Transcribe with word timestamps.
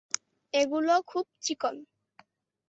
এগুলো 0.53 0.93
খুব 1.07 1.25
চিকন। 1.41 1.75